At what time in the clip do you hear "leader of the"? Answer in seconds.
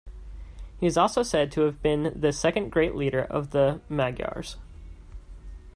2.95-3.81